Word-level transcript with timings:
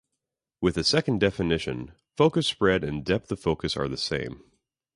With 0.61 0.73
the 0.73 0.83
second 0.83 1.19
definition, 1.19 1.91
focus 2.17 2.47
spread 2.47 2.83
and 2.83 3.05
depth 3.05 3.31
of 3.31 3.39
focus 3.39 3.77
are 3.77 3.87
the 3.87 3.97
same. 3.97 4.41